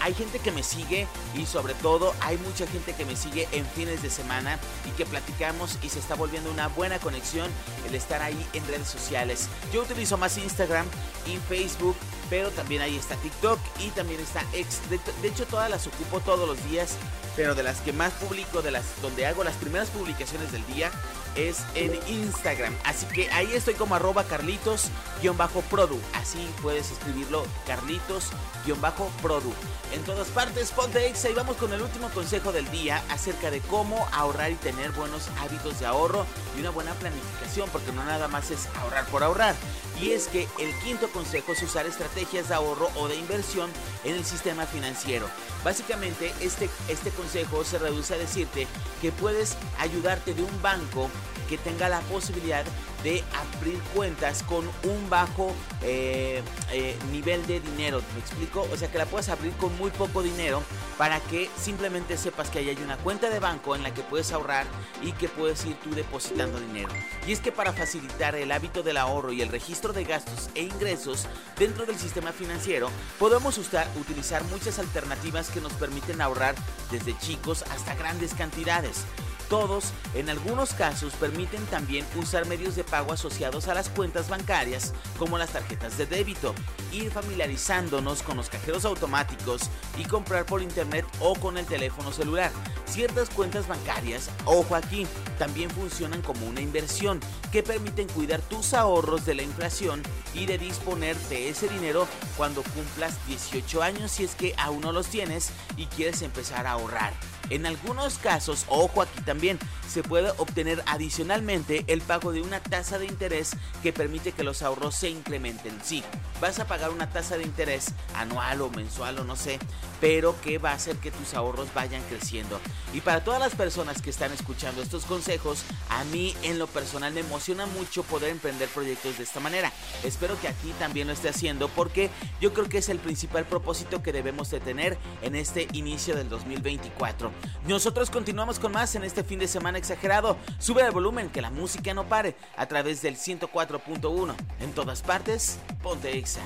hay 0.00 0.12
gente 0.12 0.40
que 0.40 0.50
me 0.50 0.64
sigue 0.64 1.06
y 1.36 1.46
sobre 1.46 1.74
todo 1.74 2.12
hay 2.20 2.36
mucha 2.38 2.66
gente 2.66 2.94
que 2.94 3.04
me 3.04 3.14
sigue 3.14 3.46
en 3.52 3.64
fines 3.64 4.02
de 4.02 4.10
semana 4.10 4.58
y 4.84 4.90
que 4.96 5.06
platicamos 5.06 5.78
y 5.82 5.88
se 5.88 6.00
está 6.00 6.16
volviendo 6.16 6.50
una 6.50 6.66
buena 6.66 6.98
conexión 6.98 7.48
el 7.86 7.94
estar 7.94 8.20
ahí 8.20 8.44
en 8.54 8.66
redes 8.66 8.88
sociales. 8.88 9.48
Yo 9.72 9.82
utilizo 9.82 10.18
más 10.18 10.36
Instagram 10.36 10.86
y 11.24 11.36
Facebook 11.48 11.96
pero 12.30 12.50
también 12.50 12.82
ahí 12.82 12.96
está 12.96 13.16
TikTok 13.16 13.58
y 13.80 13.88
también 13.90 14.20
está 14.20 14.42
X. 14.52 14.80
De, 14.90 15.28
hecho, 15.28 15.46
todas 15.46 15.70
las 15.70 15.86
ocupo 15.86 16.20
todos 16.20 16.48
los 16.48 16.62
días, 16.70 16.96
pero 17.36 17.54
de 17.54 17.62
las 17.62 17.80
que 17.80 17.92
más 17.92 18.12
publico, 18.14 18.62
de 18.62 18.70
las 18.70 18.84
donde 19.02 19.26
hago 19.26 19.44
las 19.44 19.56
primeras 19.56 19.88
publicaciones 19.90 20.52
del 20.52 20.66
día, 20.66 20.90
es 21.34 21.58
en 21.74 21.94
Instagram. 22.08 22.74
Así 22.84 23.06
que 23.06 23.30
ahí 23.30 23.52
estoy 23.52 23.74
como 23.74 23.94
arroba 23.94 24.24
carlitos-produ. 24.24 25.98
Así 26.14 26.48
puedes 26.62 26.90
escribirlo 26.90 27.46
carlitos-produ. 27.66 29.52
En 29.92 30.02
todas 30.02 30.28
partes, 30.28 30.70
ponte 30.72 31.06
X 31.08 31.28
y 31.30 31.34
vamos 31.34 31.56
con 31.56 31.72
el 31.72 31.80
último 31.80 32.10
consejo 32.10 32.52
del 32.52 32.70
día 32.70 33.02
acerca 33.08 33.50
de 33.50 33.60
cómo 33.60 34.06
ahorrar 34.12 34.50
y 34.50 34.56
tener 34.56 34.90
buenos 34.92 35.28
hábitos 35.40 35.80
de 35.80 35.86
ahorro 35.86 36.26
y 36.56 36.60
una 36.60 36.70
buena 36.70 36.92
planificación, 36.94 37.70
porque 37.70 37.92
no 37.92 38.04
nada 38.04 38.28
más 38.28 38.50
es 38.50 38.68
ahorrar 38.80 39.06
por 39.06 39.22
ahorrar. 39.22 39.54
Y 40.00 40.12
es 40.12 40.28
que 40.28 40.46
el 40.60 40.72
quinto 40.84 41.08
consejo 41.10 41.52
es 41.52 41.62
usar 41.62 41.86
estrategias 41.86 42.48
de 42.48 42.54
ahorro 42.54 42.88
o 42.96 43.08
de 43.08 43.16
inversión 43.16 43.70
en 44.04 44.14
el 44.14 44.24
sistema 44.24 44.64
financiero. 44.66 45.28
Básicamente 45.64 46.32
este, 46.40 46.70
este 46.88 47.10
consejo 47.10 47.64
se 47.64 47.78
reduce 47.78 48.14
a 48.14 48.18
decirte 48.18 48.66
que 49.02 49.10
puedes 49.10 49.56
ayudarte 49.78 50.34
de 50.34 50.42
un 50.42 50.62
banco 50.62 51.10
que 51.48 51.58
tenga 51.58 51.88
la 51.88 52.00
posibilidad 52.02 52.64
de 53.02 53.22
abrir 53.34 53.78
cuentas 53.94 54.42
con 54.42 54.68
un 54.84 55.10
bajo 55.10 55.52
eh, 55.82 56.42
eh, 56.72 56.96
nivel 57.10 57.46
de 57.46 57.60
dinero. 57.60 58.02
¿Me 58.14 58.20
explico? 58.20 58.66
O 58.72 58.76
sea, 58.76 58.90
que 58.90 58.98
la 58.98 59.06
puedes 59.06 59.28
abrir 59.28 59.52
con 59.52 59.76
muy 59.78 59.90
poco 59.90 60.22
dinero 60.22 60.62
para 60.96 61.20
que 61.20 61.48
simplemente 61.56 62.16
sepas 62.16 62.50
que 62.50 62.58
ahí 62.58 62.70
hay 62.70 62.82
una 62.82 62.96
cuenta 62.96 63.30
de 63.30 63.38
banco 63.38 63.76
en 63.76 63.82
la 63.82 63.94
que 63.94 64.02
puedes 64.02 64.32
ahorrar 64.32 64.66
y 65.02 65.12
que 65.12 65.28
puedes 65.28 65.64
ir 65.64 65.76
tú 65.76 65.90
depositando 65.94 66.58
dinero. 66.58 66.88
Y 67.26 67.32
es 67.32 67.40
que 67.40 67.52
para 67.52 67.72
facilitar 67.72 68.34
el 68.34 68.50
hábito 68.50 68.82
del 68.82 68.96
ahorro 68.96 69.32
y 69.32 69.42
el 69.42 69.48
registro 69.48 69.92
de 69.92 70.04
gastos 70.04 70.50
e 70.54 70.62
ingresos 70.62 71.26
dentro 71.56 71.86
del 71.86 71.98
sistema 71.98 72.32
financiero, 72.32 72.90
podemos 73.18 73.58
usar, 73.58 73.88
utilizar 74.00 74.42
muchas 74.44 74.78
alternativas 74.78 75.50
que 75.50 75.60
nos 75.60 75.72
permiten 75.74 76.20
ahorrar 76.20 76.54
desde 76.90 77.16
chicos 77.18 77.64
hasta 77.70 77.94
grandes 77.94 78.34
cantidades. 78.34 79.04
Todos, 79.48 79.94
en 80.14 80.28
algunos 80.28 80.74
casos, 80.74 81.14
permiten 81.14 81.64
también 81.66 82.04
usar 82.16 82.46
medios 82.46 82.76
de 82.76 82.84
pago 82.84 83.14
asociados 83.14 83.68
a 83.68 83.74
las 83.74 83.88
cuentas 83.88 84.28
bancarias, 84.28 84.92
como 85.18 85.38
las 85.38 85.50
tarjetas 85.50 85.96
de 85.96 86.04
débito, 86.04 86.54
ir 86.92 87.10
familiarizándonos 87.10 88.22
con 88.22 88.36
los 88.36 88.50
cajeros 88.50 88.84
automáticos 88.84 89.62
y 89.96 90.04
comprar 90.04 90.44
por 90.44 90.60
internet 90.60 91.06
o 91.20 91.34
con 91.34 91.56
el 91.56 91.64
teléfono 91.64 92.12
celular. 92.12 92.52
Ciertas 92.84 93.30
cuentas 93.30 93.66
bancarias, 93.66 94.28
ojo 94.44 94.74
aquí, 94.74 95.06
también 95.38 95.70
funcionan 95.70 96.20
como 96.20 96.46
una 96.46 96.60
inversión 96.60 97.18
que 97.50 97.62
permiten 97.62 98.08
cuidar 98.08 98.42
tus 98.42 98.74
ahorros 98.74 99.24
de 99.24 99.34
la 99.34 99.42
inflación 99.42 100.02
y 100.34 100.44
de 100.44 100.58
disponer 100.58 101.16
de 101.30 101.48
ese 101.48 101.68
dinero 101.68 102.06
cuando 102.36 102.62
cumplas 102.62 103.14
18 103.26 103.82
años 103.82 104.10
si 104.10 104.24
es 104.24 104.34
que 104.34 104.54
aún 104.58 104.82
no 104.82 104.92
los 104.92 105.06
tienes 105.06 105.52
y 105.78 105.86
quieres 105.86 106.20
empezar 106.20 106.66
a 106.66 106.72
ahorrar. 106.72 107.14
En 107.50 107.66
algunos 107.66 108.18
casos, 108.18 108.64
ojo 108.68 109.02
aquí 109.02 109.20
también, 109.22 109.58
se 109.88 110.02
puede 110.02 110.30
obtener 110.36 110.82
adicionalmente 110.86 111.84
el 111.86 112.02
pago 112.02 112.32
de 112.32 112.42
una 112.42 112.60
tasa 112.60 112.98
de 112.98 113.06
interés 113.06 113.52
que 113.82 113.92
permite 113.92 114.32
que 114.32 114.44
los 114.44 114.62
ahorros 114.62 114.94
se 114.94 115.08
incrementen. 115.08 115.78
Sí, 115.82 116.04
vas 116.40 116.58
a 116.58 116.66
pagar 116.66 116.90
una 116.90 117.10
tasa 117.10 117.36
de 117.36 117.44
interés 117.44 117.92
anual 118.14 118.60
o 118.60 118.70
mensual 118.70 119.18
o 119.18 119.24
no 119.24 119.34
sé, 119.34 119.58
pero 120.00 120.38
que 120.40 120.58
va 120.58 120.70
a 120.70 120.74
hacer 120.74 120.96
que 120.96 121.10
tus 121.10 121.34
ahorros 121.34 121.72
vayan 121.74 122.02
creciendo. 122.08 122.60
Y 122.92 123.00
para 123.00 123.24
todas 123.24 123.40
las 123.40 123.54
personas 123.54 124.02
que 124.02 124.10
están 124.10 124.32
escuchando 124.32 124.82
estos 124.82 125.04
consejos, 125.04 125.62
a 125.88 126.04
mí 126.04 126.34
en 126.42 126.58
lo 126.58 126.66
personal 126.66 127.12
me 127.12 127.20
emociona 127.20 127.66
mucho 127.66 128.02
poder 128.02 128.30
emprender 128.30 128.68
proyectos 128.68 129.18
de 129.18 129.24
esta 129.24 129.40
manera. 129.40 129.72
Espero 130.04 130.38
que 130.40 130.48
aquí 130.48 130.72
también 130.78 131.06
lo 131.06 131.14
esté 131.14 131.28
haciendo 131.28 131.68
porque 131.68 132.10
yo 132.40 132.52
creo 132.52 132.68
que 132.68 132.78
es 132.78 132.88
el 132.88 132.98
principal 132.98 133.46
propósito 133.46 134.02
que 134.02 134.12
debemos 134.12 134.50
de 134.50 134.60
tener 134.60 134.98
en 135.22 135.34
este 135.34 135.66
inicio 135.72 136.14
del 136.14 136.28
2024. 136.28 137.30
Nosotros 137.66 138.10
continuamos 138.10 138.58
con 138.58 138.72
más 138.72 138.94
en 138.94 139.04
este 139.04 139.24
fin 139.24 139.38
de 139.38 139.48
semana 139.48 139.78
exagerado. 139.78 140.36
Sube 140.58 140.82
el 140.82 140.90
volumen, 140.90 141.30
que 141.30 141.42
la 141.42 141.50
música 141.50 141.94
no 141.94 142.08
pare 142.08 142.36
a 142.56 142.66
través 142.66 143.02
del 143.02 143.16
104.1. 143.16 144.34
En 144.60 144.72
todas 144.72 145.02
partes, 145.02 145.58
ponte 145.82 146.16
Exa. 146.16 146.40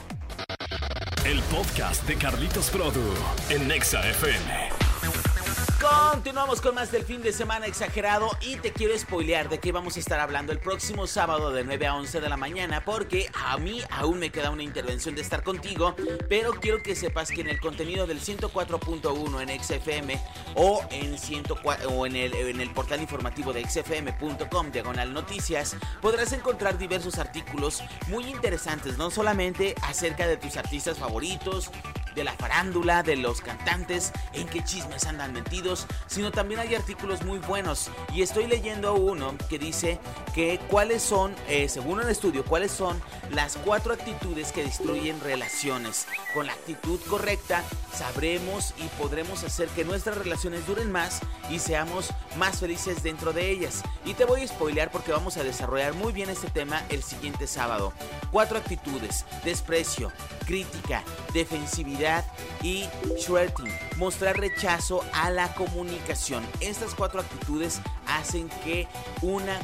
El 1.25 1.41
podcast 1.43 2.07
de 2.07 2.17
Carlitos 2.17 2.71
Produ 2.71 3.01
en 3.49 3.69
Nexa 3.69 4.01
FM. 4.09 4.62
Continuamos 5.93 6.61
con 6.61 6.75
más 6.75 6.91
del 6.91 7.05
fin 7.05 7.21
de 7.21 7.33
semana 7.33 7.67
exagerado 7.67 8.31
y 8.41 8.57
te 8.57 8.73
quiero 8.73 8.97
spoilear 8.99 9.49
de 9.49 9.59
qué 9.59 9.73
vamos 9.73 9.97
a 9.97 10.01
estar 10.01 10.21
hablando 10.21 10.53
el 10.53 10.59
próximo 10.59 11.07
sábado 11.07 11.51
de 11.53 11.65
9 11.65 11.87
a 11.87 11.97
11 11.97 12.21
de 12.21 12.29
la 12.29 12.37
mañana 12.37 12.85
porque 12.85 13.29
a 13.35 13.59
mí 13.59 13.81
aún 13.91 14.19
me 14.19 14.31
queda 14.31 14.51
una 14.51 14.63
intervención 14.63 15.15
de 15.15 15.21
estar 15.21 15.43
contigo, 15.43 15.95
pero 16.29 16.53
quiero 16.53 16.83
que 16.83 16.95
sepas 16.95 17.31
que 17.31 17.43
en 17.43 17.49
el 17.49 17.61
contenido 17.61 18.07
del 18.07 18.21
104.1 18.21 19.43
en 19.43 19.63
XFM 19.63 20.21
o 20.55 20.83
en, 20.91 21.19
104, 21.19 21.91
o 21.91 22.07
en, 22.07 22.17
el, 22.17 22.33
en 22.35 22.61
el 22.61 22.71
portal 22.71 23.01
informativo 23.01 23.53
de 23.53 23.69
xfm.com 23.69 24.71
diagonal 24.71 25.13
noticias 25.13 25.77
podrás 26.01 26.33
encontrar 26.33 26.79
diversos 26.79 27.19
artículos 27.19 27.83
muy 28.09 28.25
interesantes, 28.25 28.97
no 28.97 29.11
solamente 29.11 29.75
acerca 29.83 30.27
de 30.27 30.37
tus 30.37 30.57
artistas 30.57 30.99
favoritos, 30.99 31.71
de 32.15 32.25
la 32.25 32.33
farándula, 32.35 33.03
de 33.03 33.17
los 33.17 33.41
cantantes, 33.41 34.13
en 34.33 34.47
qué 34.47 34.63
chismes 34.63 35.07
andan 35.07 35.33
metidos, 35.33 35.87
sino 36.07 36.31
también 36.31 36.61
hay 36.61 36.75
artículos 36.75 37.23
muy 37.25 37.39
buenos. 37.39 37.91
Y 38.13 38.23
estoy 38.23 38.47
leyendo 38.47 38.95
uno 38.95 39.35
que 39.49 39.59
dice 39.59 39.99
que 40.35 40.61
cuáles 40.69 41.03
son, 41.03 41.35
eh, 41.49 41.69
según 41.69 42.01
un 42.01 42.09
estudio, 42.09 42.45
cuáles 42.45 42.73
son 42.73 43.01
las 43.31 43.57
cuatro 43.57 43.93
actitudes 43.93 44.53
que 44.53 44.65
destruyen 44.65 45.21
relaciones. 45.21 46.07
Con 46.35 46.47
la 46.47 46.53
actitud 46.53 47.01
correcta 47.09 47.63
sabremos 47.93 48.75
y 48.79 48.89
podremos 49.01 49.45
hacer 49.45 49.69
que 49.69 49.85
nuestras 49.85 50.17
relaciones 50.17 50.67
duren 50.67 50.91
más 50.91 51.21
y 51.51 51.59
seamos 51.59 52.11
más 52.37 52.61
felices 52.61 53.03
dentro 53.03 53.33
de 53.33 53.51
ellas. 53.51 53.83
Y 54.05 54.15
te 54.15 54.25
voy 54.25 54.43
a 54.43 54.49
spoilear 54.49 54.91
porque 54.91 55.13
vamos 55.13 55.37
a 55.37 55.45
desarrollar 55.45 55.95
muy 55.95 56.13
bien 56.13 56.31
este 56.31 56.49
tema 56.49 56.83
el 56.89 57.03
siguiente 57.03 57.47
sábado. 57.47 57.93
Cuatro 58.31 58.59
actitudes, 58.59 59.25
desprecio, 59.45 60.13
crítica, 60.47 61.03
defensividad 61.33 62.02
y 62.63 62.89
shredding, 63.17 63.73
mostrar 63.97 64.39
rechazo 64.39 65.05
a 65.13 65.31
la 65.31 65.55
comunicación. 65.55 66.45
Estas 66.61 66.95
cuatro 66.95 67.21
actitudes 67.21 67.81
hacen 68.07 68.49
que 68.65 68.89
una 69.21 69.59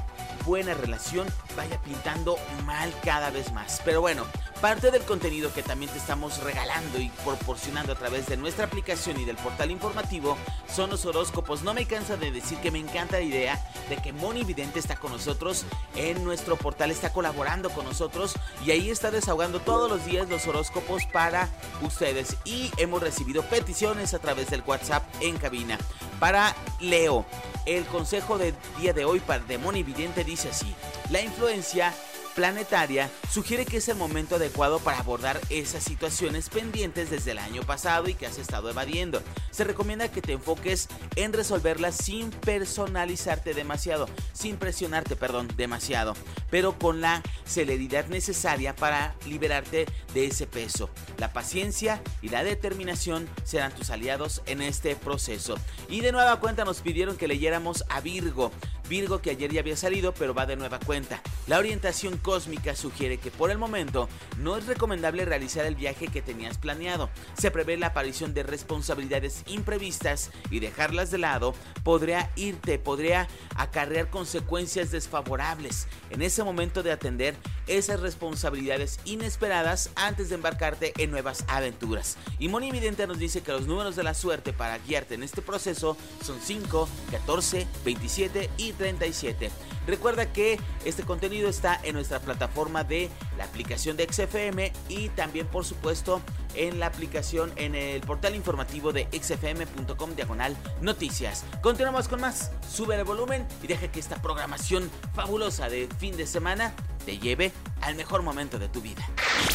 buena 0.44 0.74
relación 0.74 1.26
vaya 1.56 1.80
pintando 1.82 2.38
mal 2.64 2.92
cada 3.04 3.30
vez 3.30 3.52
más. 3.52 3.82
Pero 3.84 4.00
bueno, 4.00 4.24
parte 4.60 4.90
del 4.90 5.02
contenido 5.02 5.52
que 5.52 5.62
también 5.62 5.90
te 5.90 5.98
estamos 5.98 6.42
regalando 6.42 7.00
y 7.00 7.10
proporcionando 7.24 7.92
a 7.92 7.96
través 7.96 8.26
de 8.26 8.36
nuestra 8.36 8.64
aplicación 8.64 9.20
y 9.20 9.24
del 9.24 9.36
portal 9.36 9.70
informativo 9.70 10.36
son 10.74 10.90
los 10.90 11.06
horóscopos. 11.06 11.62
No 11.62 11.74
me 11.74 11.86
cansa 11.86 12.16
de 12.16 12.32
decir 12.32 12.58
que 12.58 12.70
me 12.70 12.78
encanta 12.78 13.18
la 13.18 13.24
idea 13.24 13.62
de 13.88 13.96
que 13.96 14.12
Moni 14.12 14.44
Vidente 14.44 14.78
está 14.80 14.96
con 14.96 15.12
nosotros 15.12 15.64
en 15.94 16.24
nuestro 16.24 16.56
portal, 16.56 16.90
está 16.90 17.12
colaborando 17.12 17.70
con 17.70 17.84
nosotros 17.84 18.34
y 18.64 18.72
ahí 18.72 18.90
está 18.90 19.10
desahogando 19.10 19.60
todos 19.60 19.88
los 19.88 20.04
días 20.04 20.28
los 20.28 20.46
horóscopos 20.46 21.04
para 21.06 21.48
ustedes. 21.82 22.36
Y 22.44 22.70
hemos 22.76 23.02
recibido 23.02 23.42
peticiones 23.42 24.12
a 24.12 24.18
través 24.18 24.50
del 24.50 24.62
WhatsApp 24.66 25.04
en 25.20 25.38
cabina. 25.38 25.78
Para 26.18 26.56
Leo, 26.80 27.24
el 27.64 27.84
consejo 27.86 28.38
del 28.38 28.54
día 28.80 28.92
de 28.92 29.04
hoy 29.04 29.20
para 29.20 29.44
Demon 29.44 29.74
Vidente 29.74 30.24
dice 30.24 30.48
así: 30.48 30.74
La 31.10 31.20
influencia 31.20 31.94
planetaria 32.38 33.10
sugiere 33.28 33.66
que 33.66 33.78
es 33.78 33.88
el 33.88 33.96
momento 33.96 34.36
adecuado 34.36 34.78
para 34.78 35.00
abordar 35.00 35.40
esas 35.50 35.82
situaciones 35.82 36.48
pendientes 36.50 37.10
desde 37.10 37.32
el 37.32 37.38
año 37.38 37.64
pasado 37.64 38.08
y 38.08 38.14
que 38.14 38.26
has 38.26 38.38
estado 38.38 38.70
evadiendo. 38.70 39.20
Se 39.50 39.64
recomienda 39.64 40.12
que 40.12 40.22
te 40.22 40.34
enfoques 40.34 40.86
en 41.16 41.32
resolverlas 41.32 41.96
sin 41.96 42.30
personalizarte 42.30 43.54
demasiado, 43.54 44.08
sin 44.32 44.56
presionarte, 44.56 45.16
perdón, 45.16 45.48
demasiado, 45.56 46.14
pero 46.48 46.78
con 46.78 47.00
la 47.00 47.24
celeridad 47.44 48.06
necesaria 48.06 48.76
para 48.76 49.16
liberarte 49.26 49.86
de 50.14 50.26
ese 50.26 50.46
peso. 50.46 50.90
La 51.16 51.32
paciencia 51.32 52.00
y 52.22 52.28
la 52.28 52.44
determinación 52.44 53.28
serán 53.42 53.74
tus 53.74 53.90
aliados 53.90 54.42
en 54.46 54.62
este 54.62 54.94
proceso. 54.94 55.56
Y 55.88 56.02
de 56.02 56.12
nueva 56.12 56.38
cuenta 56.38 56.64
nos 56.64 56.82
pidieron 56.82 57.16
que 57.16 57.26
leyéramos 57.26 57.84
a 57.88 58.00
Virgo. 58.00 58.52
Virgo 58.88 59.20
que 59.20 59.30
ayer 59.30 59.52
ya 59.52 59.60
había 59.60 59.76
salido, 59.76 60.14
pero 60.14 60.34
va 60.34 60.46
de 60.46 60.56
nueva 60.56 60.78
cuenta. 60.78 61.20
La 61.46 61.58
orientación 61.58 62.16
cósmica 62.28 62.76
sugiere 62.76 63.16
que 63.16 63.30
por 63.30 63.50
el 63.50 63.56
momento 63.56 64.06
no 64.36 64.58
es 64.58 64.66
recomendable 64.66 65.24
realizar 65.24 65.64
el 65.64 65.76
viaje 65.76 66.08
que 66.08 66.20
tenías 66.20 66.58
planeado. 66.58 67.08
Se 67.38 67.50
prevé 67.50 67.78
la 67.78 67.86
aparición 67.86 68.34
de 68.34 68.42
responsabilidades 68.42 69.44
imprevistas 69.46 70.30
y 70.50 70.60
dejarlas 70.60 71.10
de 71.10 71.16
lado 71.16 71.54
podría 71.84 72.30
irte, 72.36 72.78
podría 72.78 73.28
acarrear 73.56 74.10
consecuencias 74.10 74.90
desfavorables. 74.90 75.86
En 76.10 76.20
ese 76.20 76.44
momento 76.44 76.82
de 76.82 76.92
atender 76.92 77.34
esas 77.66 78.00
responsabilidades 78.00 79.00
inesperadas 79.06 79.90
antes 79.94 80.28
de 80.28 80.34
embarcarte 80.34 80.92
en 80.98 81.10
nuevas 81.10 81.46
aventuras. 81.48 82.18
Y 82.38 82.48
Moni 82.48 82.70
Vidente 82.72 83.06
nos 83.06 83.18
dice 83.18 83.40
que 83.40 83.52
los 83.52 83.66
números 83.66 83.96
de 83.96 84.02
la 84.02 84.12
suerte 84.12 84.52
para 84.52 84.76
guiarte 84.76 85.14
en 85.14 85.22
este 85.22 85.40
proceso 85.40 85.96
son 86.22 86.38
5, 86.42 86.88
14, 87.10 87.66
27 87.86 88.50
y 88.58 88.72
37. 88.72 89.50
Recuerda 89.86 90.30
que 90.30 90.60
este 90.84 91.02
contenido 91.02 91.48
está 91.48 91.80
en 91.82 91.94
nuestra 91.94 92.07
plataforma 92.18 92.84
de 92.84 93.10
la 93.36 93.44
aplicación 93.44 93.96
de 93.96 94.06
XFM 94.10 94.72
y 94.88 95.08
también 95.10 95.46
por 95.46 95.64
supuesto 95.64 96.20
en 96.54 96.80
la 96.80 96.86
aplicación 96.86 97.52
en 97.56 97.74
el 97.74 98.00
portal 98.00 98.34
informativo 98.34 98.92
de 98.92 99.06
xfm.com 99.12 100.14
diagonal 100.14 100.56
noticias. 100.80 101.44
Continuamos 101.62 102.08
con 102.08 102.20
más. 102.20 102.50
Sube 102.68 102.96
el 102.96 103.04
volumen 103.04 103.46
y 103.62 103.66
deja 103.66 103.88
que 103.88 104.00
esta 104.00 104.20
programación 104.20 104.90
fabulosa 105.14 105.68
de 105.68 105.88
fin 105.98 106.16
de 106.16 106.26
semana 106.26 106.72
te 107.04 107.18
lleve 107.18 107.52
al 107.80 107.94
mejor 107.94 108.22
momento 108.22 108.58
de 108.58 108.68
tu 108.68 108.80
vida. 108.80 109.06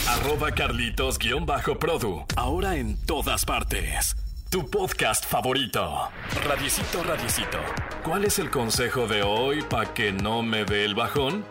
Arroba 0.07 0.51
Carlitos-Produ. 0.51 2.25
Ahora 2.36 2.75
en 2.75 2.98
todas 3.05 3.45
partes. 3.45 4.15
Tu 4.50 4.69
podcast 4.69 5.25
favorito. 5.25 6.10
Radicito, 6.45 7.03
radicito. 7.03 7.57
¿Cuál 8.03 8.25
es 8.25 8.38
el 8.38 8.51
consejo 8.51 9.07
de 9.07 9.24
hoy 9.24 9.63
para 9.63 9.93
que 9.95 10.12
no 10.12 10.43
me 10.43 10.63
dé 10.63 10.86
el 10.86 10.93
bajón? 10.93 11.43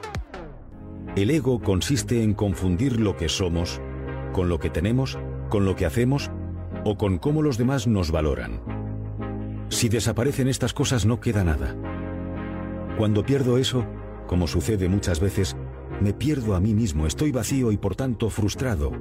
El 1.15 1.31
ego 1.31 1.61
consiste 1.61 2.23
en 2.23 2.33
confundir 2.33 2.99
lo 2.99 3.17
que 3.17 3.29
somos 3.29 3.83
con 4.33 4.49
lo 4.49 4.59
que 4.59 4.71
tenemos, 4.71 5.19
con 5.51 5.67
lo 5.67 5.77
que 5.77 5.85
hacemos 5.85 6.31
o 6.85 6.97
con 6.97 7.19
cómo 7.19 7.43
los 7.43 7.59
demás 7.59 7.87
nos 7.87 8.11
valoran. 8.11 8.63
Si 9.69 9.91
desaparecen 9.91 10.49
estas 10.49 10.73
cosas 10.73 11.05
no 11.05 11.21
queda 11.21 11.45
nada. 11.45 11.77
Cuando 12.97 13.27
pierdo 13.27 13.59
eso, 13.59 13.85
como 14.27 14.47
sucede 14.47 14.89
muchas 14.89 15.21
veces, 15.21 15.55
me 16.01 16.15
pierdo 16.15 16.55
a 16.55 16.61
mí 16.61 16.73
mismo, 16.73 17.07
estoy 17.07 17.31
vacío 17.31 17.73
y 17.73 17.77
por 17.77 17.95
tanto 17.95 18.31
frustrado. 18.31 18.93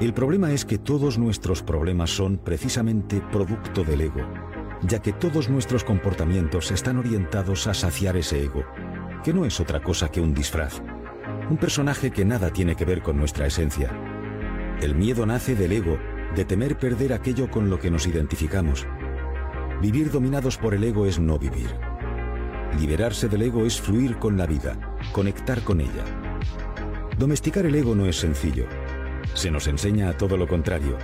El 0.00 0.14
problema 0.14 0.52
es 0.52 0.64
que 0.64 0.78
todos 0.78 1.18
nuestros 1.18 1.62
problemas 1.62 2.08
son 2.08 2.38
precisamente 2.38 3.20
producto 3.30 3.84
del 3.84 4.00
ego, 4.00 4.22
ya 4.82 5.00
que 5.00 5.12
todos 5.12 5.50
nuestros 5.50 5.84
comportamientos 5.84 6.70
están 6.70 6.96
orientados 6.96 7.66
a 7.66 7.74
saciar 7.74 8.16
ese 8.16 8.42
ego, 8.42 8.64
que 9.22 9.34
no 9.34 9.44
es 9.44 9.60
otra 9.60 9.82
cosa 9.82 10.10
que 10.10 10.20
un 10.20 10.34
disfraz, 10.34 10.82
un 11.50 11.56
personaje 11.56 12.10
que 12.10 12.24
nada 12.24 12.50
tiene 12.50 12.74
que 12.76 12.84
ver 12.84 13.02
con 13.02 13.16
nuestra 13.16 13.46
esencia. 13.46 13.90
El 14.80 14.94
miedo 14.94 15.26
nace 15.26 15.54
del 15.54 15.72
ego, 15.72 15.98
de 16.34 16.44
temer 16.44 16.78
perder 16.78 17.12
aquello 17.12 17.50
con 17.50 17.68
lo 17.68 17.78
que 17.78 17.90
nos 17.90 18.06
identificamos. 18.06 18.86
Vivir 19.80 20.10
dominados 20.10 20.56
por 20.56 20.74
el 20.74 20.84
ego 20.84 21.06
es 21.06 21.18
no 21.18 21.38
vivir. 21.38 21.68
Liberarse 22.78 23.28
del 23.28 23.42
ego 23.42 23.66
es 23.66 23.80
fluir 23.80 24.16
con 24.16 24.38
la 24.38 24.46
vida, 24.46 24.96
conectar 25.12 25.62
con 25.62 25.80
ella. 25.80 26.04
Domesticar 27.18 27.66
el 27.66 27.74
ego 27.74 27.94
no 27.94 28.06
es 28.06 28.16
sencillo. 28.16 28.66
Se 29.34 29.50
nos 29.50 29.66
enseña 29.66 30.08
a 30.08 30.16
todo 30.16 30.36
lo 30.36 30.48
contrario, 30.48 30.96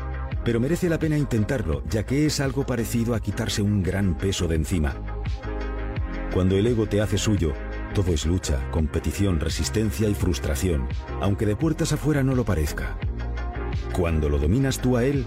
pero 0.44 0.60
merece 0.60 0.88
la 0.88 0.98
pena 0.98 1.18
intentarlo, 1.18 1.82
ya 1.90 2.04
que 2.04 2.26
es 2.26 2.40
algo 2.40 2.64
parecido 2.64 3.14
a 3.14 3.20
quitarse 3.20 3.60
un 3.60 3.82
gran 3.82 4.16
peso 4.16 4.48
de 4.48 4.56
encima. 4.56 4.94
Cuando 6.32 6.56
el 6.56 6.66
ego 6.66 6.86
te 6.86 7.00
hace 7.00 7.18
suyo, 7.18 7.52
todo 7.94 8.12
es 8.12 8.26
lucha, 8.26 8.70
competición, 8.70 9.40
resistencia 9.40 10.08
y 10.08 10.14
frustración, 10.14 10.88
aunque 11.20 11.46
de 11.46 11.56
puertas 11.56 11.92
afuera 11.92 12.22
no 12.22 12.34
lo 12.34 12.44
parezca. 12.44 12.98
Cuando 13.92 14.28
lo 14.28 14.38
dominas 14.38 14.80
tú 14.80 14.96
a 14.96 15.04
él, 15.04 15.26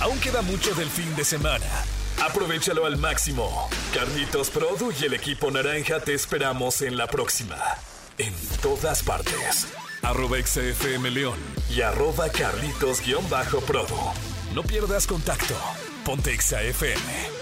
Aún 0.00 0.18
queda 0.20 0.42
mucho 0.42 0.74
del 0.74 0.88
fin 0.88 1.14
de 1.16 1.24
semana. 1.24 1.66
Aprovechalo 2.22 2.84
al 2.84 2.98
máximo. 2.98 3.68
Carlitos 3.94 4.50
Produ 4.50 4.92
y 5.00 5.04
el 5.04 5.14
equipo 5.14 5.50
naranja 5.50 6.00
te 6.00 6.14
esperamos 6.14 6.82
en 6.82 6.96
la 6.96 7.06
próxima. 7.06 7.56
En 8.18 8.34
todas 8.62 9.02
partes. 9.02 9.66
Arroba 10.02 10.38
XFM 10.38 11.10
León 11.10 11.38
y 11.70 11.80
arroba 11.82 12.28
Carlitos-Produ. 12.28 14.12
No 14.54 14.62
pierdas 14.62 15.06
contacto. 15.06 15.54
Ponte 16.04 16.38
XFM. 16.38 17.39